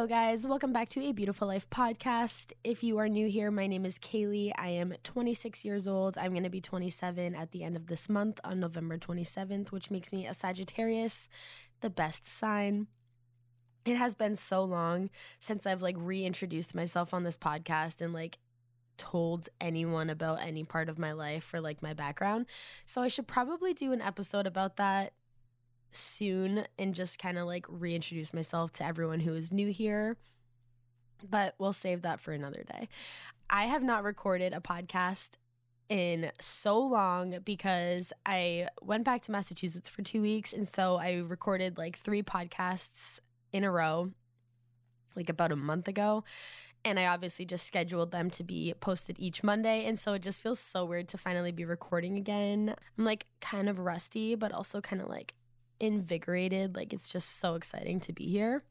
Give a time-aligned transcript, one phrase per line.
[0.00, 0.46] Hello, guys.
[0.46, 2.54] Welcome back to a Beautiful Life podcast.
[2.64, 4.50] If you are new here, my name is Kaylee.
[4.56, 6.16] I am 26 years old.
[6.16, 9.90] I'm going to be 27 at the end of this month on November 27th, which
[9.90, 11.28] makes me a Sagittarius,
[11.82, 12.86] the best sign.
[13.84, 18.38] It has been so long since I've like reintroduced myself on this podcast and like
[18.96, 22.46] told anyone about any part of my life or like my background.
[22.86, 25.12] So I should probably do an episode about that
[25.90, 30.16] soon and just kind of like reintroduce myself to everyone who is new here.
[31.28, 32.88] But we'll save that for another day.
[33.48, 35.30] I have not recorded a podcast
[35.90, 40.52] in so long because I went back to Massachusetts for two weeks.
[40.52, 43.18] And so I recorded like three podcasts
[43.52, 44.12] in a row,
[45.16, 46.24] like about a month ago.
[46.84, 49.84] And I obviously just scheduled them to be posted each Monday.
[49.84, 52.74] And so it just feels so weird to finally be recording again.
[52.96, 55.34] I'm like kind of rusty, but also kind of like
[55.80, 56.76] invigorated.
[56.76, 58.62] Like it's just so exciting to be here.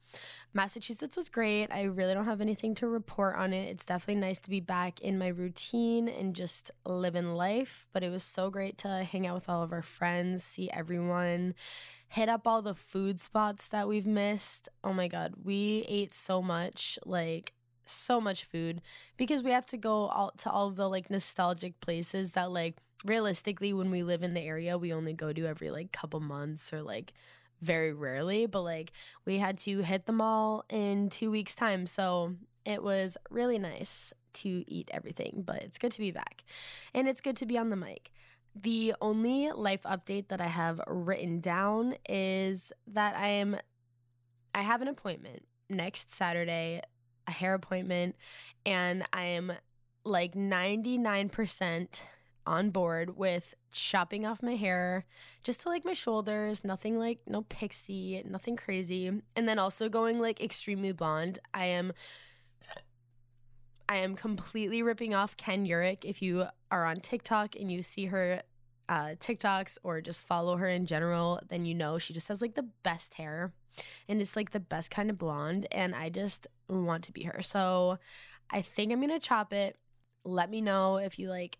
[0.54, 1.68] Massachusetts was great.
[1.72, 3.70] I really don't have anything to report on it.
[3.70, 7.88] It's definitely nice to be back in my routine and just living life.
[7.94, 11.54] But it was so great to hang out with all of our friends, see everyone,
[12.08, 14.70] hit up all the food spots that we've missed.
[14.84, 16.98] Oh my God, we ate so much.
[17.06, 17.54] Like,
[17.90, 18.82] so much food
[19.18, 23.74] because we have to go all to all the like nostalgic places that like realistically
[23.74, 26.82] when we live in the area we only go to every like couple months or
[26.82, 27.14] like
[27.62, 28.92] very rarely but like
[29.26, 34.14] we had to hit the mall in two weeks time so it was really nice
[34.34, 36.44] to eat everything but it's good to be back
[36.94, 38.12] and it's good to be on the mic.
[38.56, 43.58] The only life update that i have written down is that i am
[44.54, 46.82] i have an appointment next saturday
[47.28, 48.16] a hair appointment
[48.66, 49.54] and i am
[50.04, 52.02] like 99%
[52.46, 55.06] on board with chopping off my hair
[55.44, 59.08] just to like my shoulders, nothing like no pixie, nothing crazy.
[59.36, 61.40] And then also going like extremely blonde.
[61.54, 61.94] I am
[63.88, 66.06] I am completely ripping off Ken Urich.
[66.06, 68.44] If you are on TikTok and you see her
[68.88, 72.54] uh, TikToks or just follow her in general, then you know she just has like
[72.54, 73.52] the best hair
[74.08, 75.66] and it's like the best kind of blonde.
[75.72, 77.42] And I just want to be her.
[77.42, 77.98] So
[78.52, 79.78] I think I'm gonna chop it.
[80.24, 81.58] Let me know if you like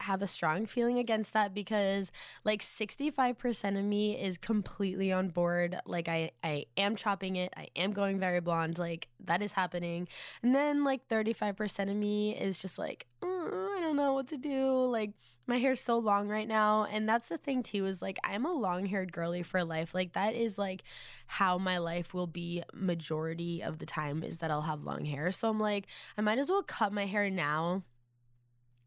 [0.00, 2.12] have a strong feeling against that because
[2.44, 5.76] like 65% of me is completely on board.
[5.86, 7.52] Like I I am chopping it.
[7.56, 8.78] I am going very blonde.
[8.78, 10.08] Like that is happening.
[10.42, 14.36] And then like 35% of me is just like oh, I don't know what to
[14.36, 14.86] do.
[14.86, 15.12] Like
[15.46, 16.84] my hair's so long right now.
[16.84, 19.94] And that's the thing too is like I'm a long-haired girly for life.
[19.94, 20.82] Like that is like
[21.26, 25.30] how my life will be majority of the time is that I'll have long hair.
[25.32, 27.82] So I'm like I might as well cut my hair now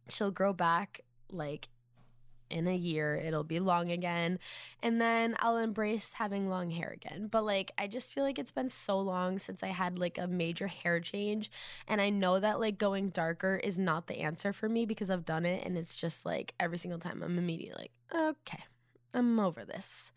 [0.10, 1.02] she'll grow back
[1.32, 1.68] like
[2.50, 4.40] in a year it'll be long again
[4.82, 7.28] and then I'll embrace having long hair again.
[7.30, 10.28] But like I just feel like it's been so long since I had like a
[10.28, 11.52] major hair change
[11.88, 15.26] and I know that like going darker is not the answer for me because I've
[15.26, 18.64] done it and it's just like every single time I'm immediately like, okay,
[19.14, 20.12] I'm over this.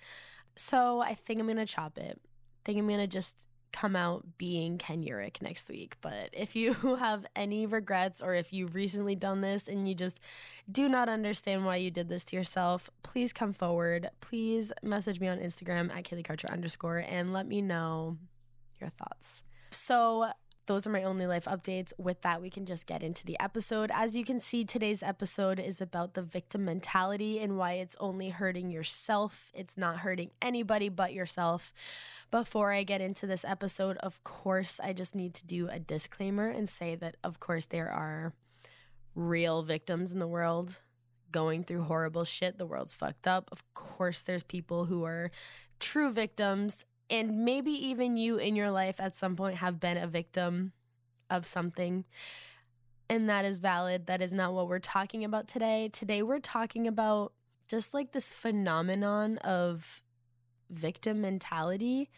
[0.57, 2.21] So I think I'm to chop it.
[2.65, 5.97] Think I'm to just come out being Ken Urich next week.
[6.01, 10.21] But if you have any regrets or if you've recently done this and you just
[10.71, 14.11] do not understand why you did this to yourself, please come forward.
[14.21, 18.17] Please message me on Instagram at Kaylee Karcher underscore and let me know
[18.81, 19.43] your thoughts.
[19.71, 20.31] So
[20.71, 21.93] those are my only life updates.
[21.99, 23.91] With that, we can just get into the episode.
[23.93, 28.29] As you can see, today's episode is about the victim mentality and why it's only
[28.29, 29.51] hurting yourself.
[29.53, 31.73] It's not hurting anybody but yourself.
[32.31, 36.49] Before I get into this episode, of course, I just need to do a disclaimer
[36.49, 38.33] and say that, of course, there are
[39.17, 40.83] real victims in the world
[41.33, 42.59] going through horrible shit.
[42.59, 43.49] The world's fucked up.
[43.51, 45.33] Of course, there's people who are
[45.81, 50.07] true victims and maybe even you in your life at some point have been a
[50.07, 50.73] victim
[51.29, 52.05] of something.
[53.09, 54.07] And that is valid.
[54.07, 55.91] That is not what we're talking about today.
[55.93, 57.33] Today, we're talking about
[57.67, 60.01] just like this phenomenon of
[60.71, 62.11] victim mentality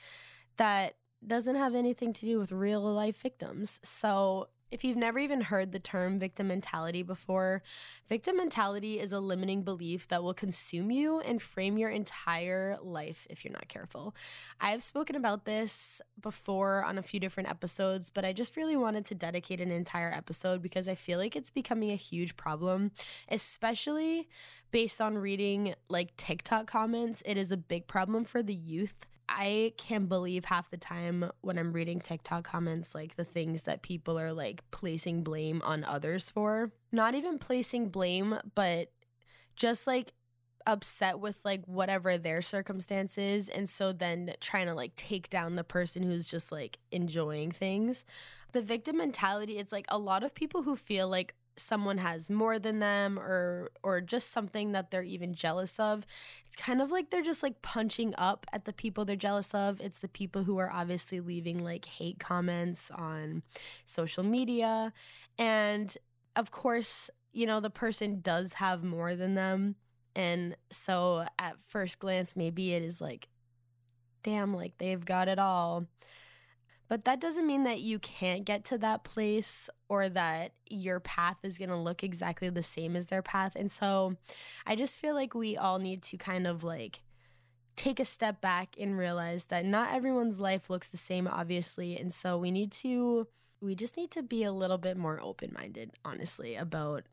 [0.59, 0.97] that
[1.27, 3.81] doesn't have anything to do with real life victims.
[3.83, 7.63] So, If you've never even heard the term victim mentality before,
[8.09, 13.27] victim mentality is a limiting belief that will consume you and frame your entire life
[13.29, 14.15] if you're not careful.
[14.63, 19.05] I've spoken about this before on a few different episodes, but I just really wanted
[19.07, 22.93] to dedicate an entire episode because I feel like it's becoming a huge problem,
[23.29, 24.27] especially
[24.71, 27.23] based on reading like TikTok comments.
[27.27, 31.59] It is a big problem for the youth I can't believe half the time when
[31.59, 36.31] I'm reading TikTok comments, like the things that people are like placing blame on others
[36.31, 36.73] for.
[36.91, 38.91] Not even placing blame, but
[39.57, 40.13] just like
[40.67, 43.49] upset with like whatever their circumstances.
[43.49, 48.05] And so then trying to like take down the person who's just like enjoying things.
[48.53, 52.59] The victim mentality, it's like a lot of people who feel like someone has more
[52.59, 56.07] than them or or just something that they're even jealous of.
[56.47, 59.81] It's kind of like they're just like punching up at the people they're jealous of.
[59.81, 63.43] It's the people who are obviously leaving like hate comments on
[63.85, 64.93] social media.
[65.39, 65.95] And
[66.37, 69.77] of course you know the person does have more than them.
[70.15, 73.29] And so at first glance maybe it is like
[74.23, 75.87] damn like they've got it all
[76.93, 81.39] but that doesn't mean that you can't get to that place or that your path
[81.43, 83.57] is going to look exactly the same as their path.
[83.57, 84.17] And so
[84.67, 87.01] I just feel like we all need to kind of like
[87.77, 91.97] take a step back and realize that not everyone's life looks the same, obviously.
[91.97, 93.27] And so we need to,
[93.63, 97.05] we just need to be a little bit more open minded, honestly, about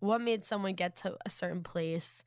[0.00, 2.22] what made someone get to a certain place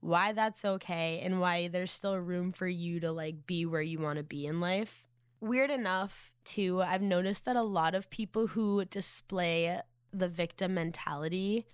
[0.00, 3.98] why that's okay and why there's still room for you to like be where you
[3.98, 5.07] want to be in life
[5.40, 9.80] Weird enough, too, I've noticed that a lot of people who display
[10.12, 11.66] the victim mentality,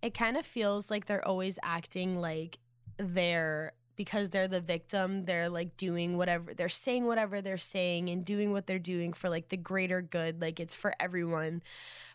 [0.00, 2.58] it kind of feels like they're always acting like
[2.96, 8.24] they're because they're the victim, they're like doing whatever, they're saying whatever they're saying and
[8.24, 11.60] doing what they're doing for like the greater good, like it's for everyone.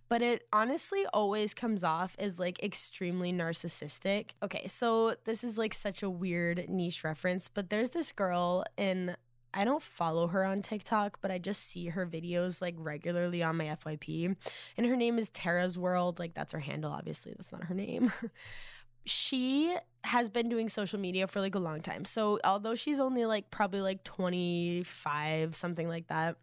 [0.10, 4.32] But it honestly always comes off as like extremely narcissistic.
[4.42, 9.16] Okay, so this is like such a weird niche reference, but there's this girl in
[9.56, 13.56] I don't follow her on TikTok, but I just see her videos like regularly on
[13.56, 14.36] my FYP.
[14.78, 16.20] And her name is Tara's World.
[16.20, 17.34] Like, that's her handle, obviously.
[17.36, 18.12] That's not her name.
[19.06, 22.04] she has been doing social media for like a long time.
[22.04, 26.36] So, although she's only like probably like 25, something like that,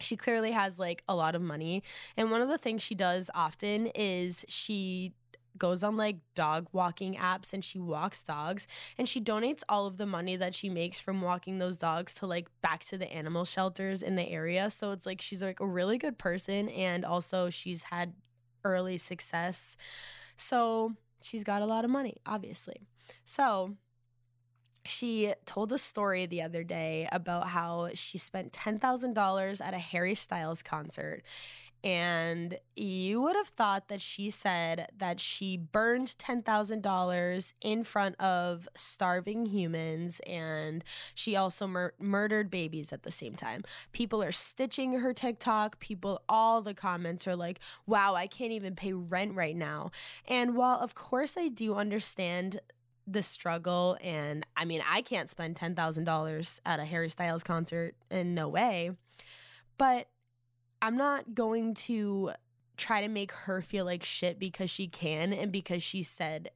[0.00, 1.82] she clearly has like a lot of money.
[2.16, 5.12] And one of the things she does often is she
[5.58, 8.66] goes on like dog walking apps and she walks dogs
[8.98, 12.26] and she donates all of the money that she makes from walking those dogs to
[12.26, 14.70] like back to the animal shelters in the area.
[14.70, 18.14] So it's like she's like a really good person and also she's had
[18.64, 19.76] early success.
[20.36, 22.86] So she's got a lot of money, obviously.
[23.24, 23.76] So
[24.84, 30.14] she told a story the other day about how she spent $10,000 at a Harry
[30.14, 31.22] Styles concert
[31.84, 38.68] and you would have thought that she said that she burned $10,000 in front of
[38.76, 40.84] starving humans and
[41.14, 43.64] she also mur- murdered babies at the same time.
[43.92, 45.80] People are stitching her TikTok.
[45.80, 49.90] People, all the comments are like, wow, I can't even pay rent right now.
[50.28, 52.60] And while, of course, I do understand
[53.04, 58.32] the struggle and I mean I can't spend $10,000 at a Harry Styles concert in
[58.32, 58.92] no way
[59.76, 60.06] but
[60.82, 62.32] I'm not going to
[62.76, 66.50] try to make her feel like shit because she can and because she said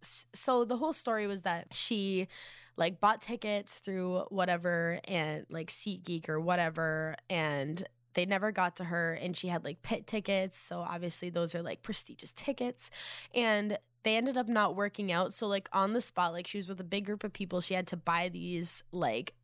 [0.00, 2.28] so the whole story was that she
[2.76, 7.82] like bought tickets through whatever and like SeatGeek or whatever and
[8.14, 11.62] they never got to her and she had like pit tickets so obviously those are
[11.62, 12.90] like prestigious tickets
[13.34, 16.68] and they ended up not working out so like on the spot like she was
[16.68, 19.34] with a big group of people she had to buy these like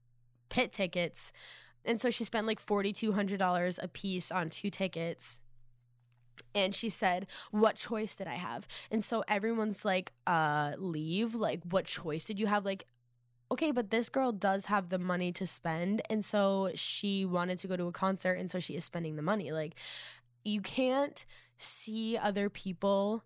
[0.49, 1.33] pit tickets
[1.89, 5.41] and so she spent like $4,200 a piece on two tickets.
[6.55, 8.69] And she said, What choice did I have?
[8.91, 11.35] And so everyone's like, uh, leave.
[11.35, 12.65] Like, what choice did you have?
[12.65, 12.85] Like,
[13.51, 16.03] okay, but this girl does have the money to spend.
[16.11, 18.35] And so she wanted to go to a concert.
[18.35, 19.51] And so she is spending the money.
[19.51, 19.75] Like,
[20.45, 21.25] you can't
[21.57, 23.25] see other people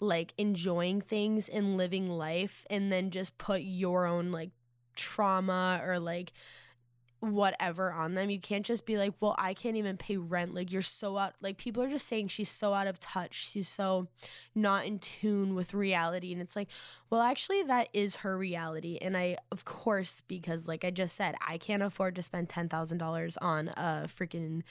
[0.00, 4.50] like enjoying things and living life and then just put your own like
[4.96, 6.32] trauma or like
[7.32, 8.30] whatever on them.
[8.30, 10.54] You can't just be like, well, I can't even pay rent.
[10.54, 11.34] Like, you're so out.
[11.40, 13.48] Like, people are just saying she's so out of touch.
[13.48, 14.08] She's so
[14.54, 16.32] not in tune with reality.
[16.32, 16.68] And it's like,
[17.10, 18.98] well, actually, that is her reality.
[19.00, 23.36] And I, of course, because like I just said, I can't afford to spend $10,000
[23.40, 24.62] on a freaking.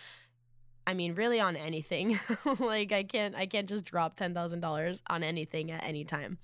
[0.86, 2.20] I mean, really on anything.
[2.60, 6.38] like I can't I can't just drop $10,000 on anything at any time.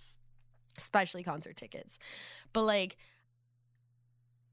[0.77, 1.99] Especially concert tickets.
[2.53, 2.95] But like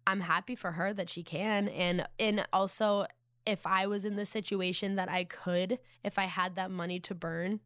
[0.07, 3.07] I'm happy for her that she can and and also
[3.47, 7.15] if I was in the situation that I could, if I had that money to
[7.15, 7.61] burn,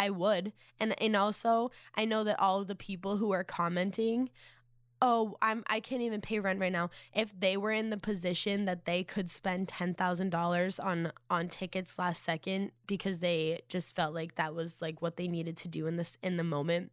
[0.00, 0.52] I would.
[0.80, 4.30] And and also, I know that all of the people who are commenting
[5.00, 6.90] oh i'm i can't even pay rent right now.
[7.14, 12.22] If they were in the position that they could spend $10000 on on tickets last
[12.22, 15.96] second because they just felt like that was like what they needed to do in
[15.96, 16.92] this in the moment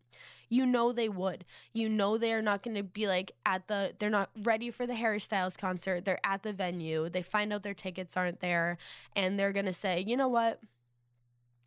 [0.50, 1.46] you know they would.
[1.74, 4.96] You know they're not going to be like at the they're not ready for the
[4.96, 6.06] harry styles concert.
[6.06, 7.10] They're at the venue.
[7.10, 8.78] They find out their tickets aren't there
[9.16, 10.60] and they're going to say you know what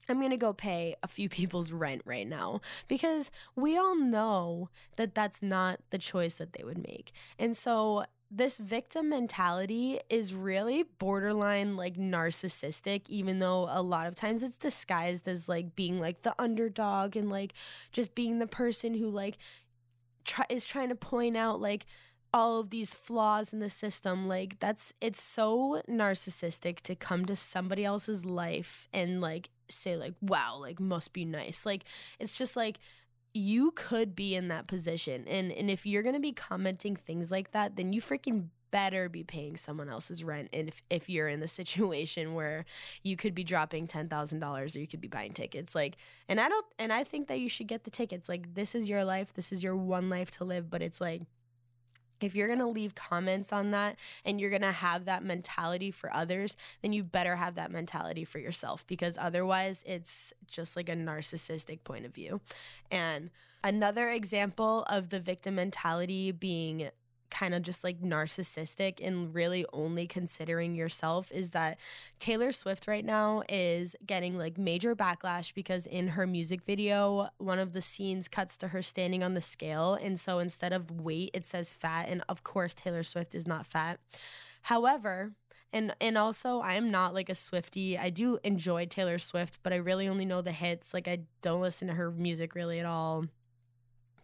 [0.09, 4.71] I'm going to go pay a few people's rent right now because we all know
[4.97, 7.13] that that's not the choice that they would make.
[7.39, 14.15] And so this victim mentality is really borderline like narcissistic even though a lot of
[14.15, 17.55] times it's disguised as like being like the underdog and like
[17.91, 19.39] just being the person who like
[20.25, 21.87] try- is trying to point out like
[22.33, 27.35] all of these flaws in the system like that's it's so narcissistic to come to
[27.35, 31.65] somebody else's life and like say like wow like must be nice.
[31.65, 31.85] Like
[32.19, 32.79] it's just like
[33.35, 37.31] you could be in that position and and if you're going to be commenting things
[37.31, 41.29] like that then you freaking better be paying someone else's rent and if, if you're
[41.29, 42.65] in the situation where
[43.03, 45.97] you could be dropping $10,000 or you could be buying tickets like
[46.29, 48.89] and I don't and I think that you should get the tickets like this is
[48.89, 51.23] your life this is your one life to live but it's like
[52.21, 55.91] if you're going to leave comments on that and you're going to have that mentality
[55.91, 60.89] for others, then you better have that mentality for yourself because otherwise it's just like
[60.89, 62.41] a narcissistic point of view.
[62.91, 63.31] And
[63.63, 66.91] another example of the victim mentality being
[67.31, 71.79] kind of just like narcissistic and really only considering yourself is that
[72.19, 77.59] Taylor Swift right now is getting like major backlash because in her music video, one
[77.59, 79.95] of the scenes cuts to her standing on the scale.
[79.95, 82.09] And so instead of weight, it says fat.
[82.09, 84.01] And of course, Taylor Swift is not fat.
[84.63, 85.33] However,
[85.73, 87.99] and and also I'm not like a Swifty.
[87.99, 90.95] I do enjoy Taylor Swift, but I really only know the hits.
[90.95, 93.27] Like I don't listen to her music really at all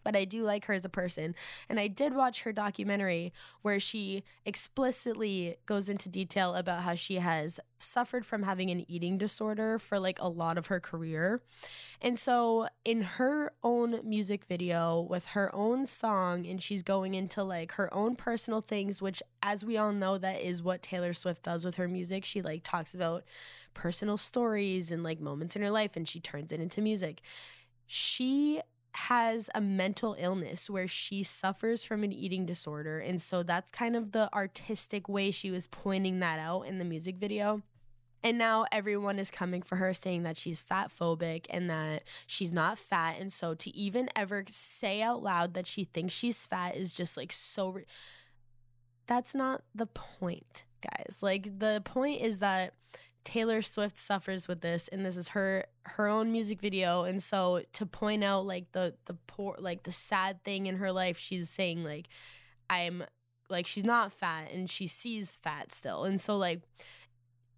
[0.05, 1.35] but I do like her as a person.
[1.67, 3.33] And I did watch her documentary
[3.63, 9.17] where she explicitly goes into detail about how she has suffered from having an eating
[9.17, 11.41] disorder for like a lot of her career.
[12.01, 17.43] And so in her own music video with her own song and she's going into
[17.43, 21.43] like her own personal things which as we all know that is what Taylor Swift
[21.43, 22.25] does with her music.
[22.25, 23.23] She like talks about
[23.73, 27.21] personal stories and like moments in her life and she turns it into music.
[27.87, 28.61] She
[28.95, 32.99] has a mental illness where she suffers from an eating disorder.
[32.99, 36.85] And so that's kind of the artistic way she was pointing that out in the
[36.85, 37.61] music video.
[38.23, 42.51] And now everyone is coming for her saying that she's fat phobic and that she's
[42.51, 43.17] not fat.
[43.19, 47.17] And so to even ever say out loud that she thinks she's fat is just
[47.17, 47.69] like so.
[47.69, 47.85] Re-
[49.05, 51.19] that's not the point, guys.
[51.21, 52.73] Like the point is that
[53.25, 57.03] Taylor Swift suffers with this and this is her her own music video.
[57.03, 60.91] And so to point out like the the poor like the sad thing in her
[60.91, 62.07] life she's saying like
[62.69, 63.03] I'm
[63.49, 66.05] like she's not fat and she sees fat still.
[66.05, 66.61] And so like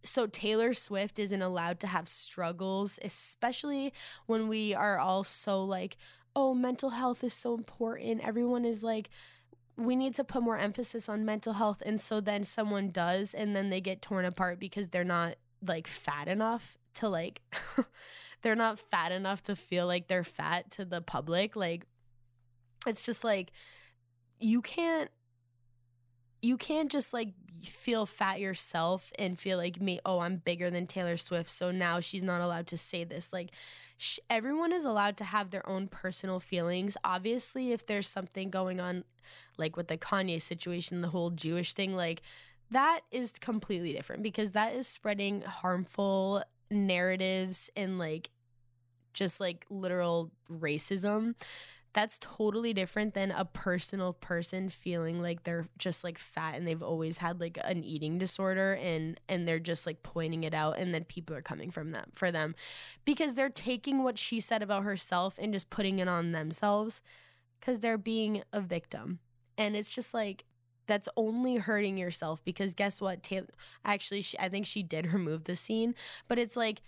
[0.03, 3.93] so Taylor Swift isn't allowed to have struggles especially
[4.25, 5.97] when we are all so like
[6.35, 8.25] oh mental health is so important.
[8.25, 9.09] Everyone is like
[9.75, 11.83] we need to put more emphasis on mental health.
[11.85, 15.35] And so then someone does and then they get torn apart because they're not
[15.65, 17.41] like fat enough to like
[18.41, 21.83] they're not fat enough to feel like they're fat to the public like
[22.85, 23.51] it's just like
[24.39, 25.09] you can't
[26.41, 27.33] you can't just like
[27.63, 31.99] feel fat yourself and feel like me oh i'm bigger than taylor swift so now
[31.99, 33.33] she's not allowed to say this.
[33.33, 33.49] Like
[33.97, 36.97] sh- everyone is allowed to have their own personal feelings.
[37.03, 39.03] Obviously if there's something going on
[39.57, 42.21] like with the kanye situation the whole jewish thing like
[42.71, 48.29] that is completely different because that is spreading harmful narratives and like
[49.13, 51.35] just like literal racism.
[51.93, 56.83] That's totally different than a personal person feeling like they're just like fat and they've
[56.83, 60.93] always had like an eating disorder and and they're just like pointing it out and
[60.93, 62.53] then people are coming from them for them.
[63.03, 67.01] Because they're taking what she said about herself and just putting it on themselves
[67.61, 69.19] cuz they're being a victim.
[69.57, 70.45] And it's just like
[70.87, 73.23] that's only hurting yourself because guess what?
[73.23, 73.47] Taylor
[73.85, 75.95] actually she, I think she did remove the scene
[76.27, 76.81] but it's like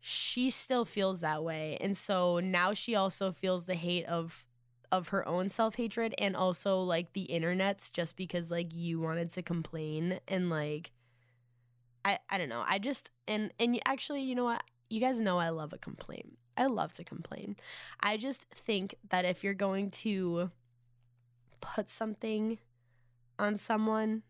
[0.00, 1.78] she still feels that way.
[1.80, 4.44] And so now she also feels the hate of
[4.92, 9.42] of her own self-hatred and also like the internet's just because like you wanted to
[9.42, 10.92] complain and like
[12.04, 12.64] I I don't know.
[12.66, 14.62] I just and and actually you know what?
[14.88, 16.38] You guys know I love a complaint.
[16.56, 17.56] I love to complain.
[18.00, 20.50] I just think that if you're going to
[21.60, 22.58] put something
[23.38, 24.22] on someone,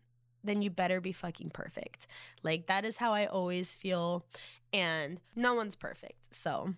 [0.43, 2.07] then you better be fucking perfect.
[2.43, 4.25] Like that is how I always feel
[4.73, 6.33] and no one's perfect.
[6.35, 6.73] So,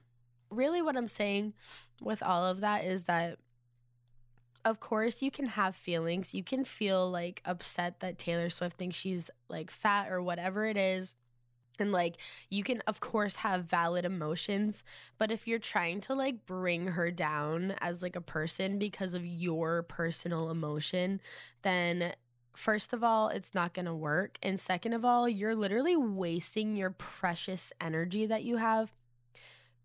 [0.49, 1.53] really what I'm saying
[2.01, 3.37] with all of that is that
[4.65, 6.33] of course you can have feelings.
[6.33, 10.77] You can feel like upset that Taylor Swift thinks she's like fat or whatever it
[10.77, 11.15] is.
[11.79, 12.17] And like
[12.49, 14.83] you can of course have valid emotions,
[15.17, 19.25] but if you're trying to like bring her down as like a person because of
[19.25, 21.21] your personal emotion,
[21.61, 22.13] then
[22.55, 24.37] first of all, it's not going to work.
[24.43, 28.91] And second of all, you're literally wasting your precious energy that you have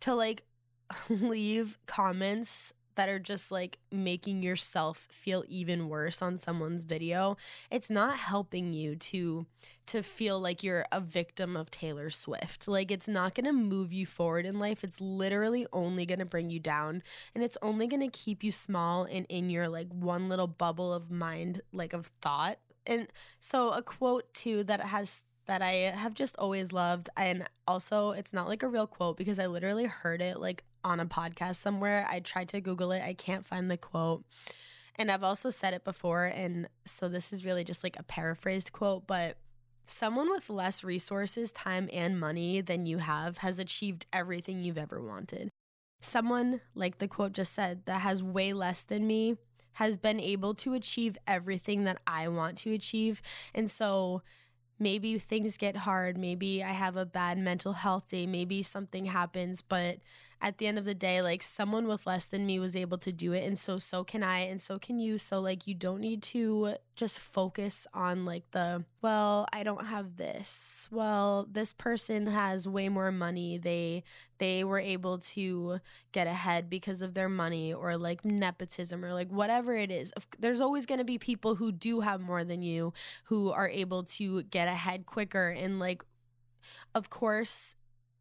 [0.01, 0.45] to like
[1.09, 7.37] leave comments that are just like making yourself feel even worse on someone's video
[7.71, 9.47] it's not helping you to
[9.87, 13.93] to feel like you're a victim of Taylor Swift like it's not going to move
[13.93, 17.03] you forward in life it's literally only going to bring you down
[17.35, 20.93] and it's only going to keep you small and in your like one little bubble
[20.93, 23.09] of mind like of thought and
[23.41, 27.09] so a quote too that has that I have just always loved.
[27.17, 31.01] And also, it's not like a real quote because I literally heard it like on
[31.01, 32.07] a podcast somewhere.
[32.09, 34.25] I tried to Google it, I can't find the quote.
[34.97, 36.27] And I've also said it before.
[36.27, 39.39] And so this is really just like a paraphrased quote, but
[39.87, 45.03] someone with less resources, time, and money than you have has achieved everything you've ever
[45.03, 45.51] wanted.
[46.01, 49.37] Someone, like the quote just said, that has way less than me
[49.75, 53.21] has been able to achieve everything that I want to achieve.
[53.53, 54.23] And so,
[54.79, 59.63] maybe things get hard, maybe I have a bad mental health day, maybe something happens,
[59.63, 59.99] but
[60.41, 63.13] at the end of the day, like someone with less than me was able to
[63.13, 63.45] do it.
[63.45, 65.19] And so, so can I, and so can you.
[65.19, 70.17] So, like, you don't need to just focus on like the, well, I don't have
[70.17, 70.89] this.
[70.91, 73.59] Well, this person has way more money.
[73.59, 74.05] They,
[74.39, 75.81] they were able to
[76.13, 80.13] get ahead because of their money or like nepotism or like whatever it is.
[80.39, 82.93] There's always going to be people who do have more than you
[83.25, 85.49] who are able to get ahead quicker.
[85.49, 86.05] And like,
[86.95, 87.75] of course,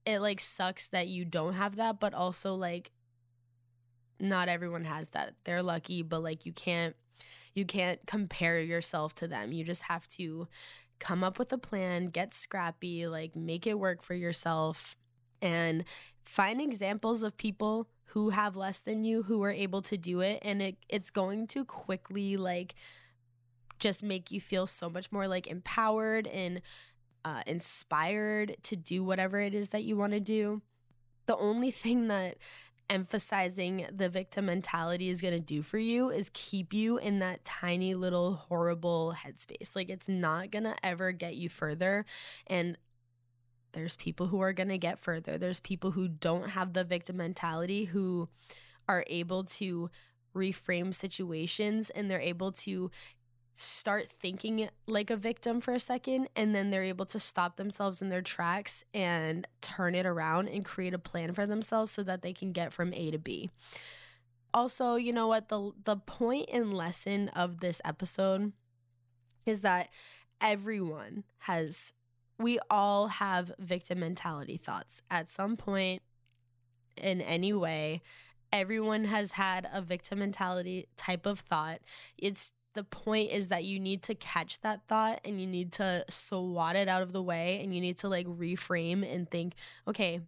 [0.05, 2.91] it like sucks that you don't have that, but also like
[4.19, 5.33] not everyone has that.
[5.43, 6.95] They're lucky, but like you can't
[7.53, 9.51] you can't compare yourself to them.
[9.51, 10.47] You just have to
[10.99, 14.95] come up with a plan, get scrappy, like make it work for yourself
[15.41, 15.83] and
[16.23, 20.39] find examples of people who have less than you who are able to do it
[20.43, 22.75] and it it's going to quickly like
[23.79, 26.61] just make you feel so much more like empowered and
[27.25, 30.61] uh, inspired to do whatever it is that you want to do.
[31.25, 32.37] The only thing that
[32.89, 37.45] emphasizing the victim mentality is going to do for you is keep you in that
[37.45, 39.75] tiny little horrible headspace.
[39.75, 42.05] Like it's not going to ever get you further.
[42.47, 42.77] And
[43.71, 45.37] there's people who are going to get further.
[45.37, 48.29] There's people who don't have the victim mentality who
[48.87, 49.89] are able to
[50.35, 52.91] reframe situations and they're able to
[53.53, 58.01] start thinking like a victim for a second and then they're able to stop themselves
[58.01, 62.21] in their tracks and turn it around and create a plan for themselves so that
[62.21, 63.51] they can get from A to B.
[64.53, 65.49] Also, you know what?
[65.49, 68.53] The the point and lesson of this episode
[69.45, 69.89] is that
[70.41, 71.93] everyone has
[72.39, 75.01] we all have victim mentality thoughts.
[75.09, 76.01] At some point
[76.97, 78.01] in any way
[78.53, 81.79] everyone has had a victim mentality type of thought.
[82.17, 86.05] It's the point is that you need to catch that thought and you need to
[86.09, 89.53] swat it out of the way and you need to like reframe and think,
[89.87, 90.21] okay,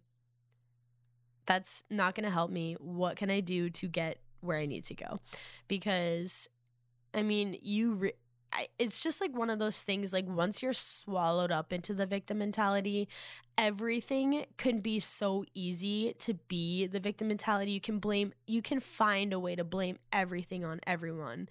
[1.46, 2.76] that's not going to help me.
[2.80, 5.20] What can I do to get where I need to go?
[5.68, 6.48] Because
[7.14, 8.12] I mean, you re-
[8.52, 12.06] I, it's just like one of those things like once you're swallowed up into the
[12.06, 13.08] victim mentality
[13.58, 18.78] everything can be so easy to be the victim mentality you can blame you can
[18.78, 21.48] find a way to blame everything on everyone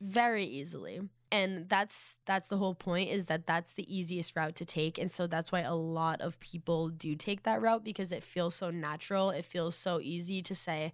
[0.00, 1.00] very easily.
[1.32, 4.98] And that's that's the whole point is that that's the easiest route to take.
[4.98, 8.56] And so that's why a lot of people do take that route because it feels
[8.56, 9.30] so natural.
[9.30, 10.92] It feels so easy to say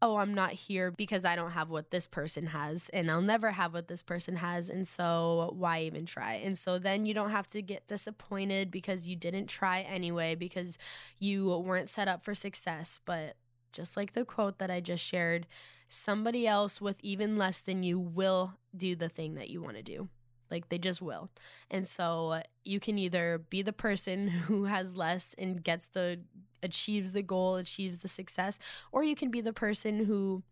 [0.00, 3.50] oh i'm not here because i don't have what this person has and i'll never
[3.52, 4.68] have what this person has.
[4.68, 6.34] And so why even try?
[6.34, 10.78] And so then you don't have to get disappointed because you didn't try anyway because
[11.18, 13.00] you weren't set up for success.
[13.04, 13.36] But
[13.72, 15.46] just like the quote that i just shared
[15.88, 19.82] somebody else with even less than you will do the thing that you want to
[19.82, 20.08] do.
[20.50, 21.30] Like they just will.
[21.70, 26.20] And so uh, you can either be the person who has less and gets the
[26.62, 28.58] achieves the goal, achieves the success,
[28.92, 30.42] or you can be the person who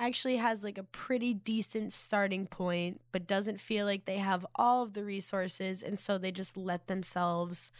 [0.00, 4.82] actually has like a pretty decent starting point but doesn't feel like they have all
[4.82, 7.70] of the resources and so they just let themselves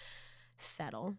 [0.57, 1.17] settle.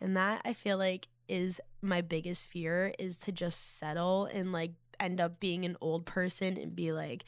[0.00, 4.72] And that I feel like is my biggest fear is to just settle and like
[5.00, 7.24] end up being an old person and be like,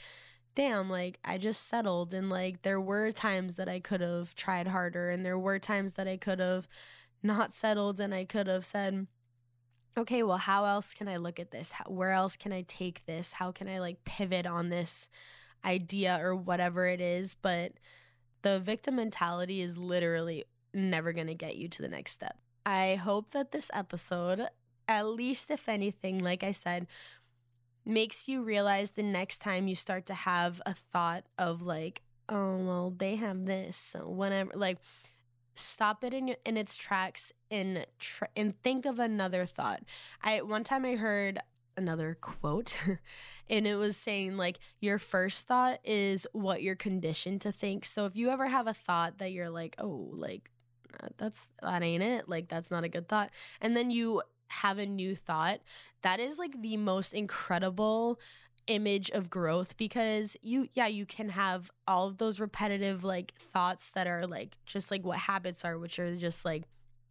[0.54, 4.68] damn, like I just settled and like there were times that I could have tried
[4.68, 6.68] harder and there were times that I could have
[7.22, 9.06] not settled and I could have said,
[9.96, 11.72] okay, well, how else can I look at this?
[11.72, 13.34] How, where else can I take this?
[13.34, 15.08] How can I like pivot on this
[15.64, 17.34] idea or whatever it is?
[17.34, 17.72] But
[18.42, 22.36] the victim mentality is literally never going to get you to the next step.
[22.64, 24.46] I hope that this episode,
[24.88, 26.86] at least if anything, like I said,
[27.84, 32.56] makes you realize the next time you start to have a thought of like, oh,
[32.58, 34.78] well, they have this, so whatever, like,
[35.54, 39.82] stop it in in its tracks and tr- and think of another thought.
[40.22, 41.38] I one time I heard
[41.76, 42.78] another quote
[43.48, 47.84] and it was saying like your first thought is what you're conditioned to think.
[47.84, 50.50] So if you ever have a thought that you're like, "Oh, like
[51.02, 52.28] uh, that's that ain't it.
[52.28, 55.60] Like that's not a good thought." And then you have a new thought,
[56.02, 58.20] that is like the most incredible
[58.68, 63.90] image of growth because you yeah you can have all of those repetitive like thoughts
[63.90, 66.62] that are like just like what habits are which are just like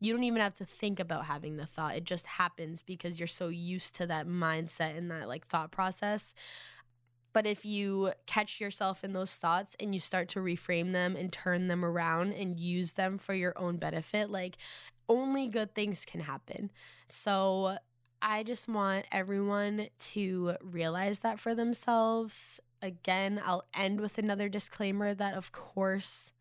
[0.02, 1.96] you don't even have to think about having the thought.
[1.96, 6.34] It just happens because you're so used to that mindset and that like thought process.
[7.34, 11.32] But if you catch yourself in those thoughts and you start to reframe them and
[11.32, 14.58] turn them around and use them for your own benefit like
[15.12, 16.71] only good things can happen
[17.10, 17.78] so
[18.21, 22.60] I just want everyone to realize that for themselves.
[22.82, 26.32] Again, I'll end with another disclaimer that, of course,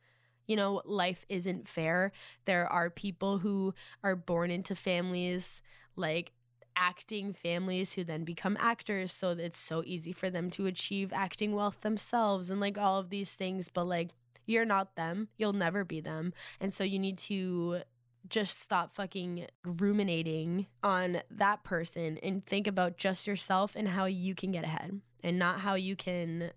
[0.46, 2.12] you know, life isn't fair.
[2.44, 5.62] There are people who are born into families
[5.96, 6.32] like
[6.76, 9.12] acting families who then become actors.
[9.12, 13.10] So it's so easy for them to achieve acting wealth themselves and like all of
[13.10, 13.68] these things.
[13.68, 14.10] But like,
[14.46, 15.28] you're not them.
[15.36, 16.32] You'll never be them.
[16.60, 17.82] And so you need to
[18.28, 24.34] just stop fucking ruminating on that person and think about just yourself and how you
[24.34, 26.50] can get ahead and not how you can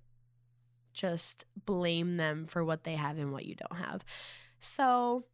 [0.94, 4.04] just blame them for what they have and what you don't have.
[4.60, 5.26] So,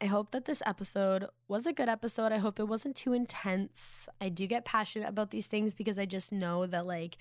[0.00, 2.32] I hope that this episode was a good episode.
[2.32, 4.08] I hope it wasn't too intense.
[4.20, 7.16] I do get passionate about these things because I just know that, like,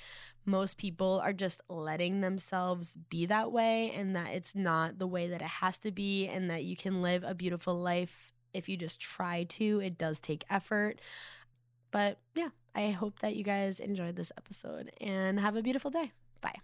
[0.45, 5.27] most people are just letting themselves be that way and that it's not the way
[5.27, 8.77] that it has to be, and that you can live a beautiful life if you
[8.77, 9.79] just try to.
[9.79, 10.99] It does take effort.
[11.91, 16.11] But yeah, I hope that you guys enjoyed this episode and have a beautiful day.
[16.41, 16.59] Bye.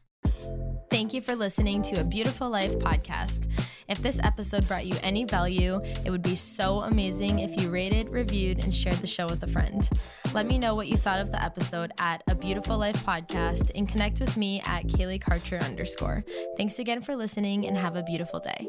[0.89, 3.47] Thank you for listening to a Beautiful Life podcast.
[3.87, 8.09] If this episode brought you any value, it would be so amazing if you rated,
[8.09, 9.87] reviewed, and shared the show with a friend.
[10.33, 13.87] Let me know what you thought of the episode at a Beautiful Life podcast and
[13.87, 16.25] connect with me at Kaylee Karcher underscore.
[16.57, 18.67] Thanks again for listening and have a beautiful day.